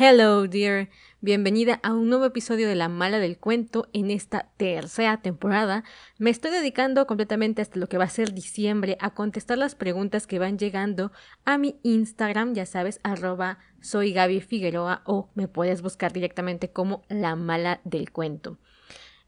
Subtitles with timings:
[0.00, 0.90] Hello, dear.
[1.20, 5.82] Bienvenida a un nuevo episodio de La Mala del Cuento en esta tercera temporada.
[6.18, 10.28] Me estoy dedicando completamente hasta lo que va a ser diciembre a contestar las preguntas
[10.28, 11.10] que van llegando
[11.44, 17.02] a mi Instagram, ya sabes, arroba soy Gaby Figueroa o me puedes buscar directamente como
[17.08, 18.60] La Mala del Cuento.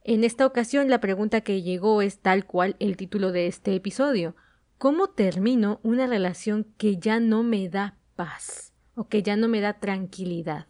[0.04, 4.36] En esta ocasión la pregunta que llegó es tal cual el título de este episodio.
[4.78, 8.69] ¿Cómo termino una relación que ya no me da paz?
[8.94, 10.66] O que ya no me da tranquilidad.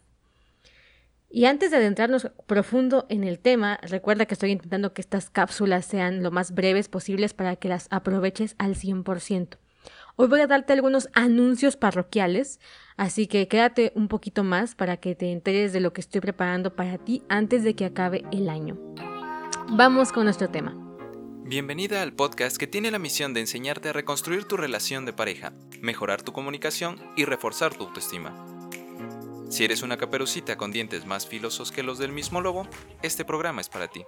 [1.29, 5.85] Y antes de adentrarnos profundo en el tema, recuerda que estoy intentando que estas cápsulas
[5.85, 9.57] sean lo más breves posibles para que las aproveches al 100%.
[10.17, 12.59] Hoy voy a darte algunos anuncios parroquiales,
[12.97, 16.75] así que quédate un poquito más para que te enteres de lo que estoy preparando
[16.75, 18.77] para ti antes de que acabe el año.
[19.69, 20.90] Vamos con nuestro tema.
[21.51, 25.51] Bienvenida al podcast que tiene la misión de enseñarte a reconstruir tu relación de pareja,
[25.81, 28.33] mejorar tu comunicación y reforzar tu autoestima.
[29.49, 32.69] Si eres una caperucita con dientes más filosos que los del mismo lobo,
[33.01, 34.05] este programa es para ti.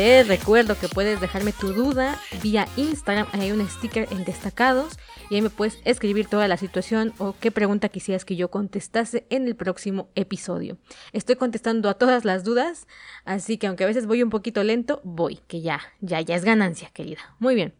[0.00, 4.98] Te recuerdo que puedes dejarme tu duda vía Instagram, hay un sticker en destacados
[5.28, 9.26] y ahí me puedes escribir toda la situación o qué pregunta quisieras que yo contestase
[9.28, 10.78] en el próximo episodio.
[11.12, 12.86] Estoy contestando a todas las dudas,
[13.26, 16.46] así que aunque a veces voy un poquito lento, voy, que ya, ya, ya es
[16.46, 17.36] ganancia, querida.
[17.38, 17.74] Muy bien.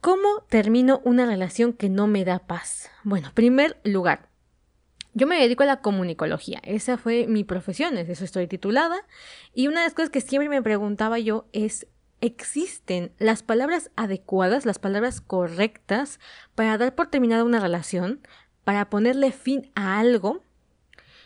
[0.00, 2.88] ¿Cómo termino una relación que no me da paz?
[3.04, 4.30] Bueno, primer lugar,
[5.16, 8.96] yo me dedico a la comunicología, esa fue mi profesión, eso estoy titulada.
[9.54, 11.86] Y una de las cosas que siempre me preguntaba yo es,
[12.20, 16.20] ¿existen las palabras adecuadas, las palabras correctas
[16.54, 18.20] para dar por terminada una relación,
[18.64, 20.42] para ponerle fin a algo?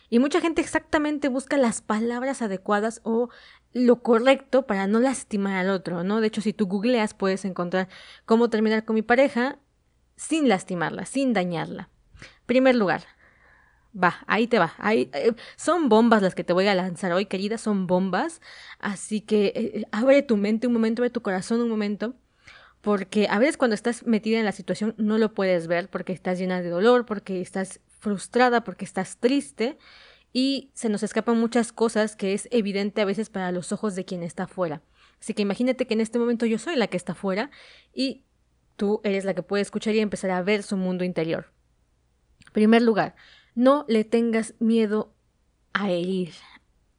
[0.09, 3.29] Y mucha gente exactamente busca las palabras adecuadas o
[3.73, 6.21] lo correcto para no lastimar al otro, ¿no?
[6.21, 7.89] De hecho, si tú googleas puedes encontrar
[8.25, 9.59] cómo terminar con mi pareja
[10.15, 11.89] sin lastimarla, sin dañarla.
[12.47, 13.03] Primer lugar,
[13.93, 14.73] Va, ahí te va.
[14.93, 18.41] Eh, son bombas las que te voy a lanzar hoy, querida, son bombas.
[18.79, 22.15] Así que eh, eh, abre tu mente un momento, abre tu corazón un momento.
[22.81, 26.39] Porque a veces cuando estás metida en la situación no lo puedes ver porque estás
[26.39, 29.77] llena de dolor, porque estás frustrada, porque estás triste
[30.33, 34.05] y se nos escapan muchas cosas que es evidente a veces para los ojos de
[34.05, 34.83] quien está afuera.
[35.21, 37.51] Así que imagínate que en este momento yo soy la que está afuera
[37.93, 38.25] y
[38.77, 41.53] tú eres la que puede escuchar y empezar a ver su mundo interior.
[42.53, 43.15] primer lugar,
[43.55, 45.13] no le tengas miedo
[45.73, 46.33] a herir.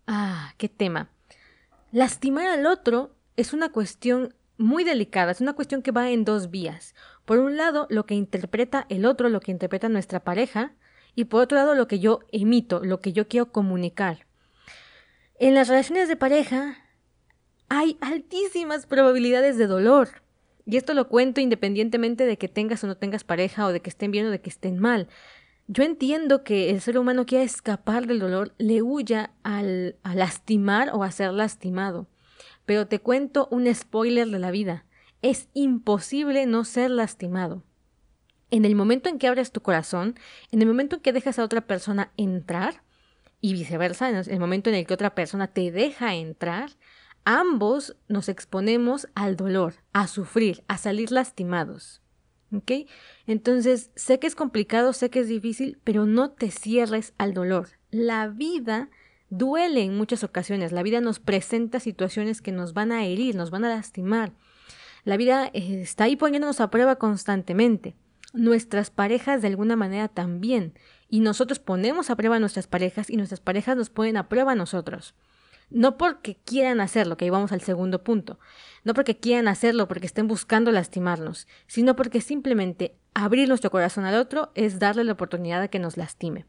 [0.07, 1.09] Ah, qué tema.
[1.91, 6.51] Lastimar al otro es una cuestión muy delicada, es una cuestión que va en dos
[6.51, 6.95] vías.
[7.25, 10.73] Por un lado, lo que interpreta el otro, lo que interpreta nuestra pareja,
[11.15, 14.25] y por otro lado, lo que yo emito, lo que yo quiero comunicar.
[15.39, 16.77] En las relaciones de pareja
[17.67, 20.21] hay altísimas probabilidades de dolor.
[20.65, 23.89] Y esto lo cuento independientemente de que tengas o no tengas pareja o de que
[23.89, 25.07] estén bien o de que estén mal.
[25.73, 31.01] Yo entiendo que el ser humano quiere escapar del dolor, le huya al, lastimar o
[31.01, 32.09] a ser lastimado.
[32.65, 34.83] Pero te cuento un spoiler de la vida.
[35.21, 37.63] Es imposible no ser lastimado.
[38.49, 40.19] En el momento en que abres tu corazón,
[40.51, 42.83] en el momento en que dejas a otra persona entrar,
[43.39, 46.71] y viceversa, en el momento en el que otra persona te deja entrar,
[47.23, 52.00] ambos nos exponemos al dolor, a sufrir, a salir lastimados.
[52.53, 52.71] ¿Ok?
[53.27, 57.69] Entonces, sé que es complicado, sé que es difícil, pero no te cierres al dolor.
[57.91, 58.89] La vida
[59.29, 60.71] duele en muchas ocasiones.
[60.71, 64.33] La vida nos presenta situaciones que nos van a herir, nos van a lastimar.
[65.03, 67.95] La vida eh, está ahí poniéndonos a prueba constantemente.
[68.33, 70.73] Nuestras parejas de alguna manera también.
[71.09, 74.51] Y nosotros ponemos a prueba a nuestras parejas y nuestras parejas nos ponen a prueba
[74.51, 75.15] a nosotros.
[75.71, 78.39] No porque quieran hacerlo, que ahí vamos al segundo punto,
[78.83, 84.15] no porque quieran hacerlo, porque estén buscando lastimarnos, sino porque simplemente abrir nuestro corazón al
[84.15, 86.45] otro es darle la oportunidad de que nos lastime.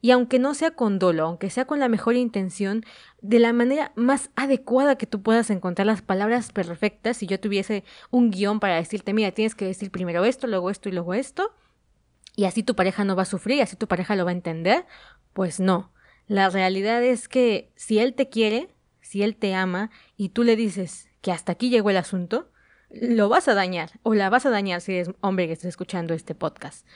[0.00, 2.84] Y aunque no sea con dolo, aunque sea con la mejor intención,
[3.20, 7.84] de la manera más adecuada que tú puedas encontrar las palabras perfectas, si yo tuviese
[8.10, 11.52] un guion para decirte, mira, tienes que decir primero esto, luego esto y luego esto,
[12.34, 14.86] y así tu pareja no va a sufrir, así tu pareja lo va a entender,
[15.32, 15.91] pues no.
[16.26, 18.68] La realidad es que si él te quiere,
[19.00, 22.50] si él te ama y tú le dices que hasta aquí llegó el asunto,
[22.90, 26.14] lo vas a dañar o la vas a dañar si eres hombre que estás escuchando
[26.14, 26.86] este podcast.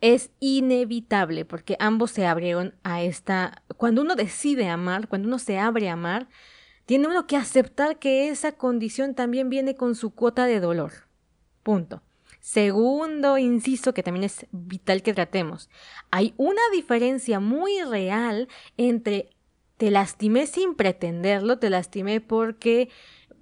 [0.00, 3.62] Es inevitable porque ambos se abrieron a esta...
[3.76, 6.28] Cuando uno decide amar, cuando uno se abre a amar,
[6.84, 10.92] tiene uno que aceptar que esa condición también viene con su cuota de dolor.
[11.62, 12.02] Punto.
[12.46, 15.68] Segundo inciso que también es vital que tratemos.
[16.12, 18.46] Hay una diferencia muy real
[18.76, 19.30] entre
[19.78, 22.88] te lastimé sin pretenderlo, te lastimé porque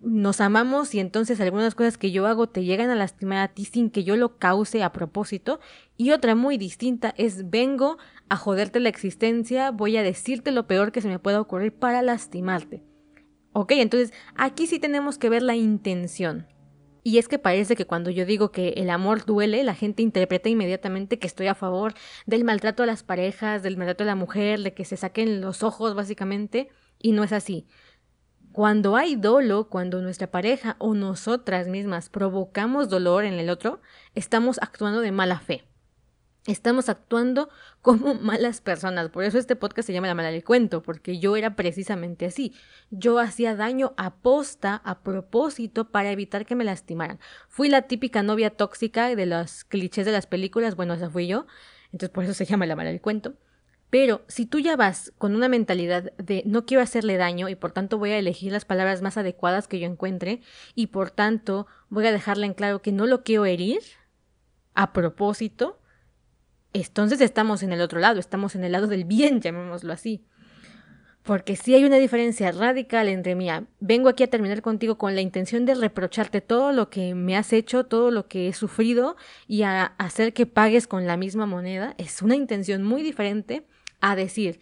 [0.01, 3.67] nos amamos y entonces algunas cosas que yo hago te llegan a lastimar a ti
[3.67, 5.61] sin que yo lo cause a propósito.
[5.99, 7.99] Y otra muy distinta es vengo
[8.31, 12.01] a joderte la existencia, voy a decirte lo peor que se me pueda ocurrir para
[12.01, 12.83] lastimarte.
[13.53, 16.47] Ok, entonces aquí sí tenemos que ver la intención.
[17.07, 20.49] Y es que parece que cuando yo digo que el amor duele, la gente interpreta
[20.49, 21.93] inmediatamente que estoy a favor
[22.25, 25.63] del maltrato a las parejas, del maltrato a la mujer, de que se saquen los
[25.63, 27.67] ojos básicamente, y no es así.
[28.53, 33.83] Cuando hay dolo, cuando nuestra pareja o nosotras mismas provocamos dolor en el otro,
[34.15, 35.65] estamos actuando de mala fe.
[36.47, 37.49] Estamos actuando
[37.81, 39.09] como malas personas.
[39.09, 42.55] Por eso este podcast se llama La mala del cuento, porque yo era precisamente así.
[42.91, 47.19] Yo hacía daño a posta, a propósito, para evitar que me lastimaran.
[47.49, 50.77] Fui la típica novia tóxica de los clichés de las películas.
[50.77, 51.47] Bueno, esa fui yo.
[51.93, 53.35] Entonces por eso se llama La mala del cuento.
[53.95, 57.71] Pero si tú ya vas con una mentalidad de no quiero hacerle daño y por
[57.71, 60.41] tanto voy a elegir las palabras más adecuadas que yo encuentre
[60.75, 63.81] y por tanto voy a dejarle en claro que no lo quiero herir
[64.75, 65.79] a propósito,
[66.75, 70.25] entonces estamos en el otro lado, estamos en el lado del bien, llamémoslo así.
[71.23, 73.49] Porque sí hay una diferencia radical entre mí.
[73.81, 77.55] Vengo aquí a terminar contigo con la intención de reprocharte todo lo que me has
[77.55, 79.17] hecho, todo lo que he sufrido
[79.47, 81.95] y a hacer que pagues con la misma moneda.
[81.97, 83.67] Es una intención muy diferente
[84.03, 84.61] a decir,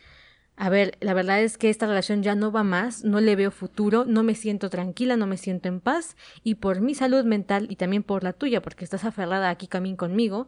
[0.56, 3.50] a ver, la verdad es que esta relación ya no va más, no le veo
[3.50, 7.66] futuro, no me siento tranquila, no me siento en paz y por mi salud mental
[7.70, 10.46] y también por la tuya, porque estás aferrada aquí camino conmigo,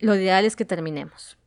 [0.00, 1.38] lo ideal es que terminemos.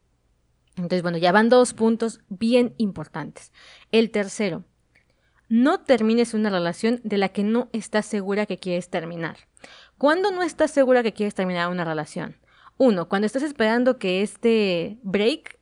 [0.76, 3.52] Entonces, bueno, ya van dos puntos bien importantes.
[3.92, 4.64] El tercero,
[5.50, 9.38] no termines una relación de la que no estás segura que quieres terminar.
[9.98, 12.38] ¿Cuándo no estás segura que quieres terminar una relación?
[12.78, 15.60] Uno, cuando estás esperando que este break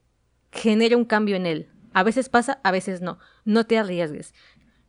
[0.51, 1.69] genere un cambio en él.
[1.91, 3.17] A veces pasa, a veces no.
[3.45, 4.33] No te arriesgues.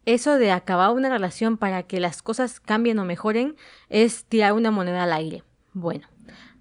[0.07, 3.57] Eso de acabar una relación para que las cosas cambien o mejoren
[3.89, 5.45] es tirar una moneda al aire.
[5.73, 6.09] Bueno,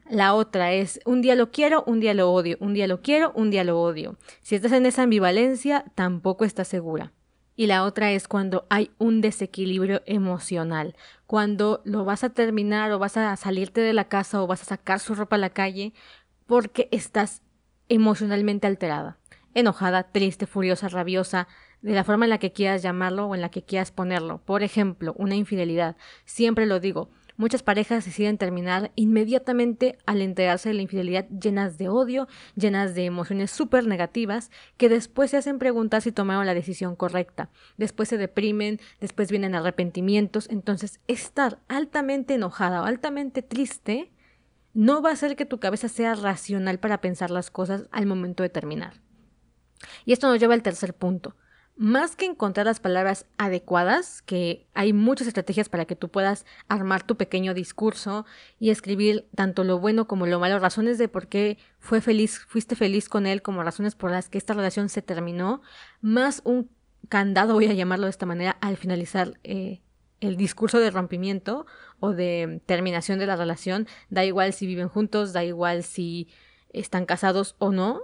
[0.09, 3.31] la otra es un día lo quiero, un día lo odio, un día lo quiero,
[3.35, 4.17] un día lo odio.
[4.41, 7.13] Si estás en esa ambivalencia, tampoco estás segura.
[7.55, 10.95] Y la otra es cuando hay un desequilibrio emocional,
[11.27, 14.65] cuando lo vas a terminar o vas a salirte de la casa o vas a
[14.65, 15.93] sacar su ropa a la calle
[16.47, 17.43] porque estás
[17.89, 19.19] emocionalmente alterada,
[19.53, 21.47] enojada, triste, furiosa, rabiosa,
[21.81, 24.39] de la forma en la que quieras llamarlo o en la que quieras ponerlo.
[24.39, 25.97] Por ejemplo, una infidelidad.
[26.25, 27.09] Siempre lo digo,
[27.39, 33.05] Muchas parejas deciden terminar inmediatamente al enterarse de la infidelidad llenas de odio, llenas de
[33.05, 37.49] emociones súper negativas, que después se hacen preguntar si tomaron la decisión correcta.
[37.77, 40.49] Después se deprimen, después vienen arrepentimientos.
[40.49, 44.11] Entonces, estar altamente enojada o altamente triste
[44.73, 48.43] no va a hacer que tu cabeza sea racional para pensar las cosas al momento
[48.43, 48.99] de terminar.
[50.03, 51.37] Y esto nos lleva al tercer punto
[51.79, 57.03] más que encontrar las palabras adecuadas, que hay muchas estrategias para que tú puedas armar
[57.03, 58.25] tu pequeño discurso
[58.59, 62.75] y escribir tanto lo bueno como lo malo, razones de por qué fue feliz, fuiste
[62.75, 65.61] feliz con él, como razones por las que esta relación se terminó,
[66.01, 66.69] más un
[67.07, 69.81] candado, voy a llamarlo de esta manera, al finalizar eh,
[70.19, 71.65] el discurso de rompimiento
[72.01, 76.27] o de terminación de la relación, da igual si viven juntos, da igual si
[76.73, 78.01] están casados o no,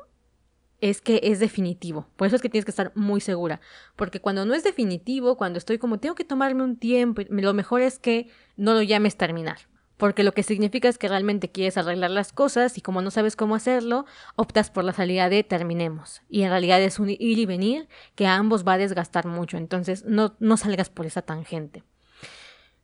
[0.89, 2.07] es que es definitivo.
[2.15, 3.59] Por eso es que tienes que estar muy segura.
[3.95, 7.81] Porque cuando no es definitivo, cuando estoy como tengo que tomarme un tiempo, lo mejor
[7.81, 9.57] es que no lo llames terminar.
[9.97, 13.35] Porque lo que significa es que realmente quieres arreglar las cosas y como no sabes
[13.35, 16.21] cómo hacerlo, optas por la salida de terminemos.
[16.29, 19.57] Y en realidad es un ir y venir que a ambos va a desgastar mucho.
[19.57, 21.83] Entonces no, no salgas por esa tangente.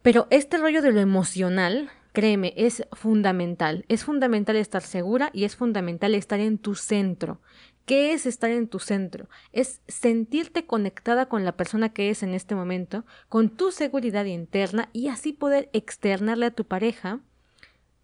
[0.01, 3.85] Pero este rollo de lo emocional Créeme, es fundamental.
[3.87, 7.39] Es fundamental estar segura y es fundamental estar en tu centro.
[7.85, 9.27] ¿Qué es estar en tu centro?
[9.51, 14.89] Es sentirte conectada con la persona que es en este momento, con tu seguridad interna
[14.93, 17.19] y así poder externarle a tu pareja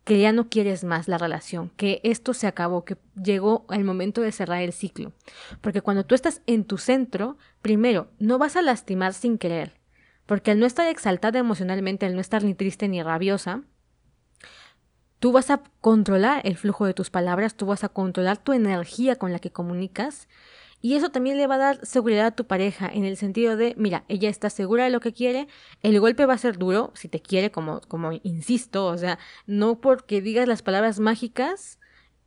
[0.07, 4.21] que ya no quieres más la relación, que esto se acabó, que llegó el momento
[4.21, 5.11] de cerrar el ciclo.
[5.59, 9.73] Porque cuando tú estás en tu centro, primero, no vas a lastimar sin querer,
[10.25, 13.63] porque al no estar exaltada emocionalmente, al no estar ni triste ni rabiosa,
[15.19, 19.15] Tú vas a controlar el flujo de tus palabras, tú vas a controlar tu energía
[19.15, 20.27] con la que comunicas
[20.81, 23.73] y eso también le va a dar seguridad a tu pareja en el sentido de,
[23.77, 25.47] mira, ella está segura de lo que quiere,
[25.81, 29.81] el golpe va a ser duro si te quiere, como, como insisto, o sea, no
[29.81, 31.79] porque digas las palabras mágicas,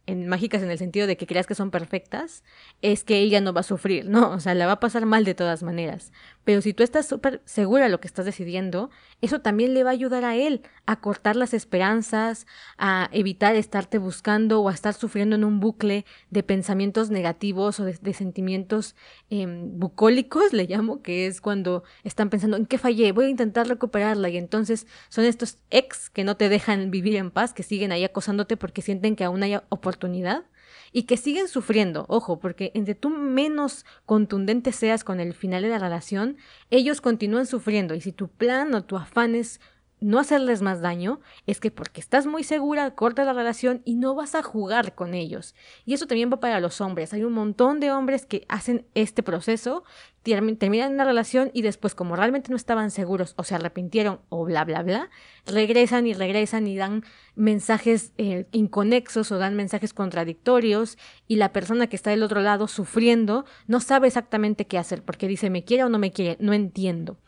[0.06, 2.42] en, mágicas en el sentido de que creas que son perfectas,
[2.82, 5.24] es que ella no va a sufrir, no, o sea, la va a pasar mal
[5.24, 6.12] de todas maneras.
[6.44, 9.90] Pero si tú estás súper segura de lo que estás decidiendo, eso también le va
[9.90, 12.46] a ayudar a él a cortar las esperanzas,
[12.78, 17.84] a evitar estarte buscando o a estar sufriendo en un bucle de pensamientos negativos o
[17.84, 18.96] de, sentimientos
[19.28, 23.68] em, bucólicos, le llamo, que es cuando están pensando en qué fallé, voy a intentar
[23.68, 24.28] recuperarla.
[24.30, 28.04] Y entonces son estos ex que no te dejan vivir en paz, que siguen ahí
[28.04, 30.44] acosándote porque sienten que aún hay oportunidad
[30.92, 35.68] y que siguen sufriendo, ojo, porque entre tú menos contundente seas con el final de
[35.68, 36.36] la relación,
[36.70, 39.60] ellos continúan sufriendo y si tu plan o tu afán es
[40.00, 44.14] no hacerles más daño, es que porque estás muy segura, corta la relación y no
[44.14, 45.54] vas a jugar con ellos.
[45.84, 47.12] Y eso también va para los hombres.
[47.12, 49.84] Hay un montón de hombres que hacen este proceso,
[50.22, 54.64] terminan una relación y después, como realmente no estaban seguros o se arrepintieron o bla,
[54.64, 55.10] bla, bla,
[55.46, 57.04] regresan y regresan y dan
[57.34, 62.68] mensajes eh, inconexos o dan mensajes contradictorios y la persona que está del otro lado
[62.68, 66.52] sufriendo no sabe exactamente qué hacer porque dice me quiere o no me quiere, no
[66.52, 67.18] entiendo.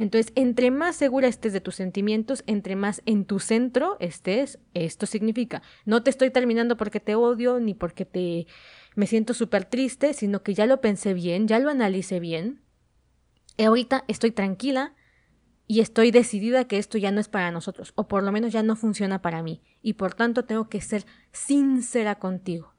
[0.00, 5.04] Entonces, entre más segura estés de tus sentimientos, entre más en tu centro estés, esto
[5.04, 8.46] significa, no te estoy terminando porque te odio ni porque te
[8.96, 12.62] me siento súper triste, sino que ya lo pensé bien, ya lo analicé bien.
[13.58, 14.94] Y ahorita estoy tranquila
[15.66, 18.62] y estoy decidida que esto ya no es para nosotros, o por lo menos ya
[18.62, 22.72] no funciona para mí, y por tanto tengo que ser sincera contigo.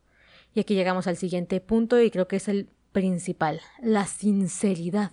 [0.55, 5.11] Y aquí llegamos al siguiente punto y creo que es el principal, la sinceridad.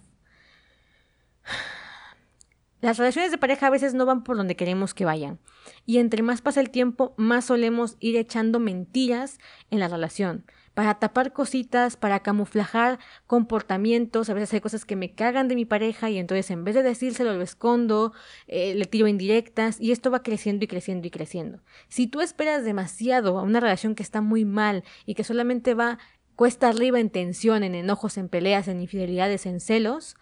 [2.80, 5.40] Las relaciones de pareja a veces no van por donde queremos que vayan.
[5.84, 9.38] Y entre más pasa el tiempo, más solemos ir echando mentiras
[9.70, 10.44] en la relación.
[10.74, 14.30] Para tapar cositas, para camuflajar comportamientos.
[14.30, 16.84] A veces hay cosas que me cagan de mi pareja y entonces en vez de
[16.84, 18.12] decírselo lo escondo,
[18.46, 21.60] eh, le tiro indirectas y esto va creciendo y creciendo y creciendo.
[21.88, 25.98] Si tú esperas demasiado a una relación que está muy mal y que solamente va
[26.36, 30.16] cuesta arriba en tensión, en enojos, en peleas, en infidelidades, en celos,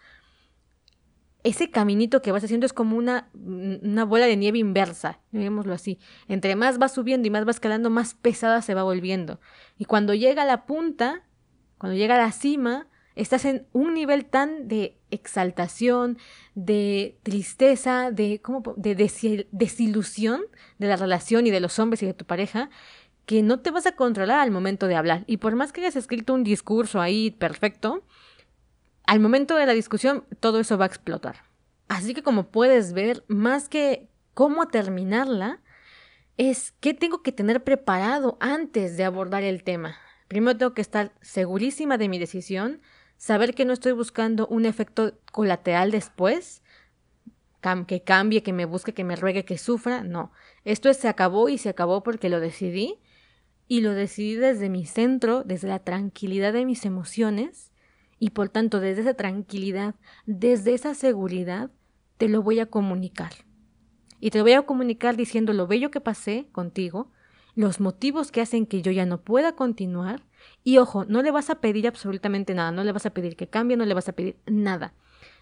[1.47, 5.97] ese caminito que vas haciendo es como una, una bola de nieve inversa, digámoslo así.
[6.27, 9.39] Entre más vas subiendo y más vas escalando, más pesada se va volviendo.
[9.77, 11.23] Y cuando llega a la punta,
[11.77, 16.17] cuando llega a la cima, estás en un nivel tan de exaltación,
[16.53, 18.61] de tristeza, de, ¿cómo?
[18.75, 18.95] de
[19.51, 20.41] desilusión
[20.79, 22.69] de la relación y de los hombres y de tu pareja,
[23.25, 25.23] que no te vas a controlar al momento de hablar.
[25.27, 28.03] Y por más que hayas escrito un discurso ahí perfecto,
[29.07, 31.37] al momento de la discusión todo eso va a explotar.
[31.87, 35.61] Así que como puedes ver, más que cómo terminarla,
[36.35, 39.95] es qué tengo que tener preparado antes de abordar el tema.
[40.27, 42.81] Primero tengo que estar segurísima de mi decisión,
[43.15, 46.61] saber que no estoy buscando un efecto colateral después,
[47.87, 50.03] que cambie, que me busque, que me ruegue, que sufra.
[50.03, 50.31] No,
[50.63, 52.99] esto se acabó y se acabó porque lo decidí
[53.67, 57.66] y lo decidí desde mi centro, desde la tranquilidad de mis emociones
[58.19, 59.95] y por tanto, desde esa tranquilidad,
[60.25, 61.69] desde esa seguridad,
[62.17, 63.31] te lo voy a comunicar.
[64.19, 67.11] Y te lo voy a comunicar diciendo lo bello que pasé contigo,
[67.55, 70.23] los motivos que hacen que yo ya no pueda continuar.
[70.63, 73.47] Y ojo, no le vas a pedir absolutamente nada, no le vas a pedir que
[73.47, 74.93] cambie, no le vas a pedir nada.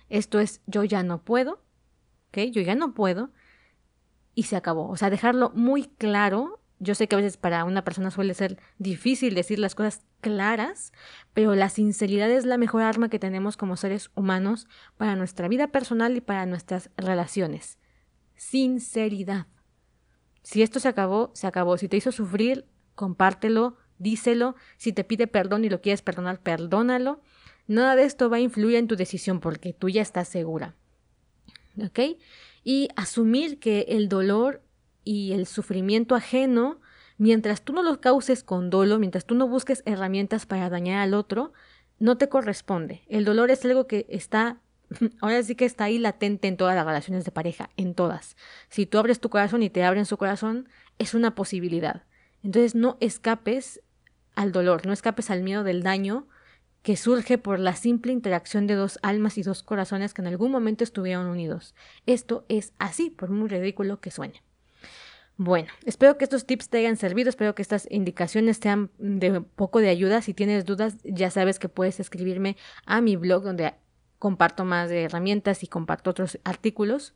[0.10, 1.62] Esto es yo ya no puedo,
[2.30, 2.52] ¿ok?
[2.52, 3.32] Yo ya no puedo.
[4.34, 4.90] Y se acabó.
[4.90, 8.58] O sea, dejarlo muy claro yo sé que a veces para una persona suele ser
[8.78, 10.92] difícil decir las cosas claras,
[11.34, 14.68] pero la sinceridad es la mejor arma que tenemos como seres humanos
[14.98, 17.80] para nuestra vida personal y para nuestras relaciones.
[18.36, 19.48] Sinceridad.
[20.44, 21.78] Si esto se acabó, se acabó.
[21.78, 24.56] Si te hizo sufrir, compártelo, díselo.
[24.78, 27.22] Si te pide perdón y lo quieres perdonar, perdónalo.
[27.68, 30.76] Nada de esto va a influir en tu decisión porque tú ya estás segura.
[31.82, 32.00] ¿Ok?
[32.64, 34.65] Y asumir que el dolor
[35.06, 36.82] y el sufrimiento ajeno,
[37.18, 41.14] mientras tú no lo causes con dolo, mientras tú no busques herramientas para dañar al
[41.14, 41.54] otro,
[42.00, 43.04] no te corresponde.
[43.08, 44.60] El dolor es algo que está,
[45.22, 48.36] ahora sí que está ahí latente en todas las relaciones de pareja, en todas.
[48.68, 52.04] Si tú abres tu corazón y te abren su corazón, es una posibilidad.
[52.44, 53.82] Entonces no escapes
[54.36, 56.28] al dolor, no escapes al miedo del daño
[56.82, 60.52] que surge por la simple interacción de dos almas y dos corazones que en algún
[60.52, 61.74] momento estuvieron unidos.
[62.06, 64.44] Esto es así, por muy ridículo que suene.
[65.38, 69.80] Bueno, espero que estos tips te hayan servido, espero que estas indicaciones sean de poco
[69.80, 70.22] de ayuda.
[70.22, 73.74] Si tienes dudas, ya sabes que puedes escribirme a mi blog donde
[74.18, 77.14] comparto más de herramientas y comparto otros artículos.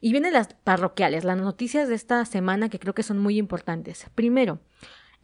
[0.00, 4.06] Y vienen las parroquiales, las noticias de esta semana que creo que son muy importantes.
[4.14, 4.60] Primero,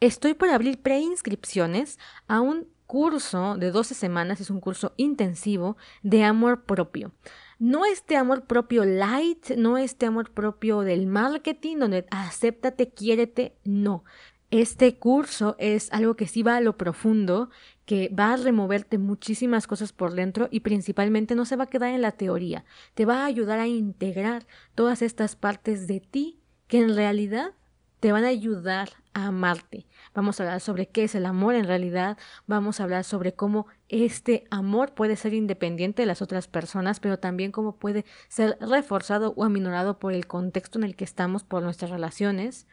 [0.00, 6.24] estoy por abrir preinscripciones a un curso de 12 semanas, es un curso intensivo de
[6.24, 7.12] amor propio.
[7.58, 14.04] No este amor propio light, no este amor propio del marketing, donde acéptate, quiérete, no.
[14.52, 17.50] Este curso es algo que sí va a lo profundo,
[17.84, 21.92] que va a removerte muchísimas cosas por dentro y principalmente no se va a quedar
[21.92, 24.46] en la teoría, te va a ayudar a integrar
[24.76, 26.38] todas estas partes de ti
[26.68, 27.54] que en realidad
[27.98, 29.87] te van a ayudar a amarte.
[30.14, 33.66] Vamos a hablar sobre qué es el amor en realidad, vamos a hablar sobre cómo
[33.88, 39.32] este amor puede ser independiente de las otras personas, pero también cómo puede ser reforzado
[39.36, 42.66] o aminorado por el contexto en el que estamos, por nuestras relaciones.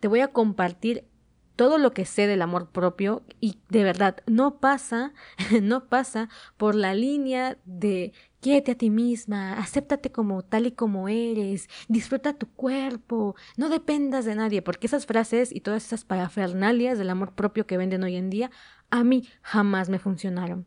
[0.00, 1.08] Te voy a compartir
[1.56, 5.12] todo lo que sé del amor propio y de verdad no pasa,
[5.62, 8.12] no pasa por la línea de
[8.44, 14.26] quiete a ti misma, acéptate como tal y como eres, disfruta tu cuerpo, no dependas
[14.26, 18.16] de nadie, porque esas frases y todas esas parafernalias del amor propio que venden hoy
[18.16, 18.50] en día
[18.90, 20.66] a mí jamás me funcionaron.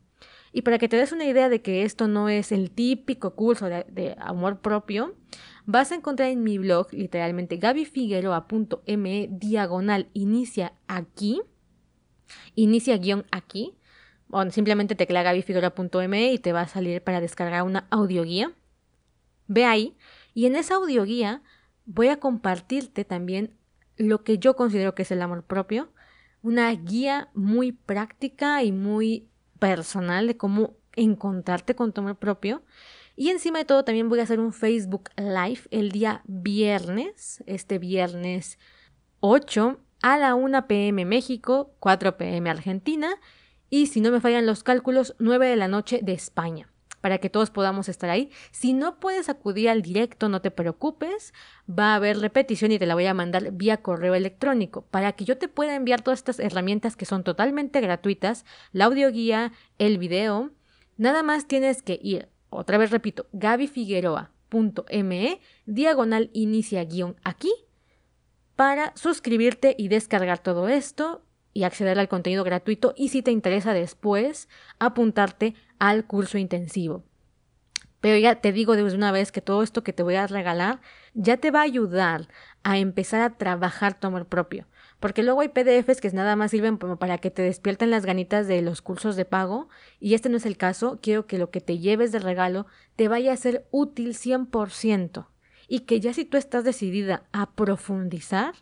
[0.52, 3.66] Y para que te des una idea de que esto no es el típico curso
[3.66, 5.14] de, amor propio,
[5.64, 11.42] vas a encontrar en mi blog, literalmente, gabifigueroa.me diagonal inicia aquí,
[12.56, 13.78] inicia guion aquí,
[14.30, 18.52] o simplemente teclea gabifigueroa.me y te va a salir para descargar una audioguía.
[19.46, 19.96] Ve ahí,
[20.34, 21.42] y en esa audioguía
[21.86, 23.54] voy a compartirte también
[23.96, 25.92] lo que yo considero que es el amor propio,
[26.42, 32.62] una guía muy práctica y muy personal de cómo encontrarte con tu amor propio.
[33.16, 37.78] Y encima de todo también voy a hacer un Facebook Live el día viernes, este
[37.78, 38.58] viernes
[39.20, 43.08] 8 a la 1 pm México, 4 pm Argentina
[43.70, 46.68] y si no me fallan los cálculos, 9 de la noche de España
[47.00, 48.30] para que todos podamos estar ahí.
[48.50, 51.32] Si no puedes acudir al directo, no te preocupes,
[51.68, 55.24] va a haber repetición y te la voy a mandar vía correo electrónico para que
[55.24, 60.50] yo te pueda enviar todas estas herramientas que son totalmente gratuitas, la audioguía, el video.
[60.96, 67.52] Nada más tienes que ir, otra vez repito, gabifigueroa.me, diagonal inicia guion aquí,
[68.56, 71.22] para suscribirte y descargar todo esto
[71.52, 77.04] y acceder al contenido gratuito y si te interesa después apuntarte al curso intensivo.
[78.00, 80.80] Pero ya te digo desde una vez que todo esto que te voy a regalar
[81.14, 82.28] ya te va a ayudar
[82.62, 84.66] a empezar a trabajar tu amor propio.
[85.00, 88.48] Porque luego hay PDFs que nada más sirven como para que te despierten las ganitas
[88.48, 89.68] de los cursos de pago.
[90.00, 90.98] Y este no es el caso.
[91.00, 95.26] Quiero que lo que te lleves de regalo te vaya a ser útil 100%.
[95.68, 98.54] Y que ya si tú estás decidida a profundizar,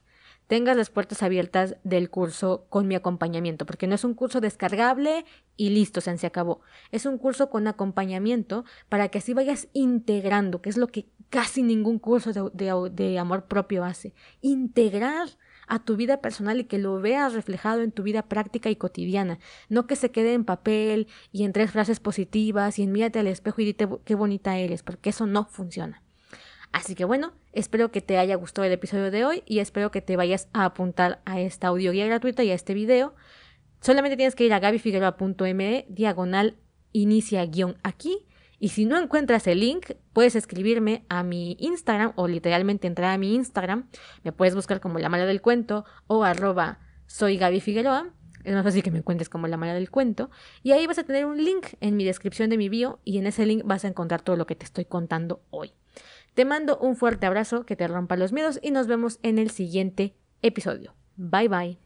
[0.47, 5.25] tengas las puertas abiertas del curso con mi acompañamiento, porque no es un curso descargable
[5.57, 6.61] y listo, se, acabó.
[6.91, 11.63] Es un curso con acompañamiento para que así vayas integrando, que es lo que casi
[11.63, 14.15] ningún curso de, de amor propio hace.
[14.41, 15.29] Integrar
[15.67, 19.39] a tu vida personal y que lo veas reflejado en tu vida práctica y cotidiana,
[19.69, 23.27] no que se quede en papel y en tres frases positivas y en mírate al
[23.27, 26.03] espejo y dite qué bonita eres, porque eso no funciona.
[26.73, 30.03] Así que bueno, espero que te haya gustado el episodio de hoy y espero que
[30.03, 33.15] te vayas a apuntar a esta audioguía gratuita y a este video.
[33.81, 36.57] Solamente tienes que ir a gabifigueroa.me diagonal
[36.93, 38.27] inicia guion aquí.
[38.59, 43.19] Y si no encuentras el link, puedes escribirme a mi Instagram o literalmente entrar a
[43.19, 43.89] mi Instagram.
[44.23, 48.13] Me puedes buscar como la mala del cuento o arroba soy Gaby Figueroa.
[48.45, 50.31] Es más fácil que me encuentres como la mala del cuento.
[50.63, 53.27] Y ahí vas a tener un link en mi descripción de mi bio y en
[53.27, 55.73] ese link vas a encontrar todo lo que te estoy contando hoy.
[56.37, 59.49] Te mando un fuerte abrazo, que te rompa los miedos y nos vemos en el
[59.49, 60.95] siguiente episodio.
[61.17, 61.86] Bye bye.